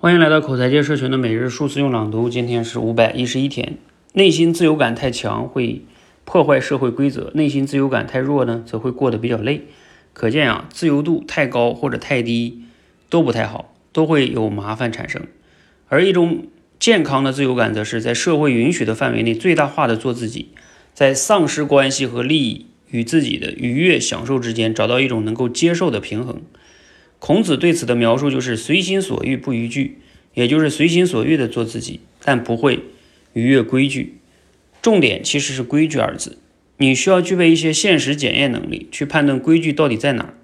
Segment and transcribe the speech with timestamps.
[0.00, 3.78] 欢迎来到口才界社群的每日数字用朗读，今天是五百一十一天。
[4.12, 5.82] 内心自由感太强会
[6.24, 9.62] 破坏社会规则，内心自由感太弱呢，则会过得比较累。
[10.12, 12.62] 可见啊，自由度太高或者太低
[13.10, 15.22] 都不太好，都会有麻烦产生。
[15.88, 16.44] 而一种
[16.78, 20.50] 健康的自由感，则是在社会允许的范围内最大化的做自己，
[20.94, 26.40] 在丧失关系和利益与自己的愉悦享受之间，找到一种能够接受的平衡。
[27.18, 29.98] 孔子对此的描述就是随心所欲不逾矩，
[30.34, 32.84] 也就是随心所欲的做自己，但不会
[33.32, 34.18] 逾越规矩。
[34.80, 36.38] 重点其实是“规矩”二字，
[36.76, 40.34] 你需要具备一些现实检验能力，去判断规矩到底在哪儿。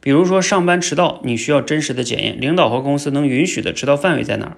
[0.00, 4.56] 比如说上班迟到，你需要真实的检验领导和公司能允许的迟到范围在哪儿，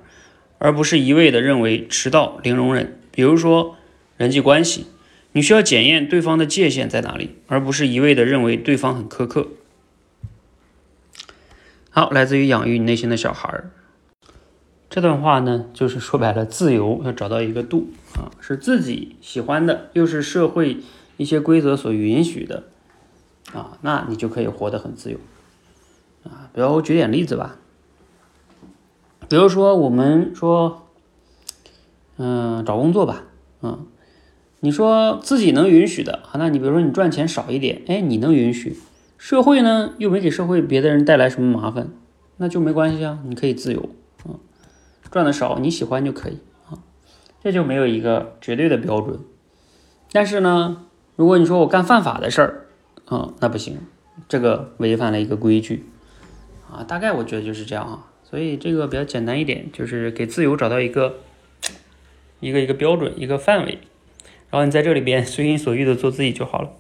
[0.59, 2.99] 而不是一味的认为迟到零容忍。
[3.11, 3.77] 比如说
[4.19, 4.87] 人际关系，
[5.33, 9.49] 你需要检验对方的界限在哪里，而不是一味的认为对方很苛刻。
[11.99, 13.71] 好，来自于养育你内心的小孩儿。
[14.91, 20.83] 这段话呢，就是说白了，自由要找到一个度啊，是自己喜欢的，又是社会
[21.17, 22.65] 一些规则所允许的
[23.55, 25.17] 啊，那你就可以活得很自由
[26.25, 26.51] 啊。
[26.53, 27.57] 比如我举点例子吧，
[29.31, 30.87] 比如说我们说，
[32.19, 33.25] 嗯，找工作吧，
[33.63, 33.87] 嗯，
[34.61, 38.77] 你说自己能允许的啊，那你比如说你赚钱少一点，哎，你能允许。
[39.19, 41.89] 社会呢又没给社会别的人带来什么麻烦，
[42.37, 43.89] 那就没关系啊，你可以自由
[44.25, 44.37] 啊，
[45.11, 46.79] 赚的少你喜欢就可以啊，
[47.43, 49.19] 这就没有一个绝对的标准。
[50.13, 50.85] 但是呢，
[51.17, 52.67] 如果你说我干犯法的事儿
[53.07, 53.79] 啊，那不行，
[54.29, 55.87] 这个违反了一个规矩
[56.71, 61.17] 啊，大概我觉得就是这样啊，所以这个比较简单一点，就是给自由找到一个
[62.41, 63.79] 一个一个标准一个范围，
[64.51, 66.71] 然后你在这里边随心所欲的做自己就好了。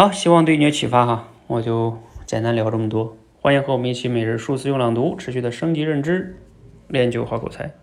[0.00, 3.16] 好，希望对你有启发哈，我就简单聊这么多。
[3.40, 6.36] 欢迎和我们一起每日数字用朗读，持续的升级认知，
[6.86, 7.74] 练就好口才。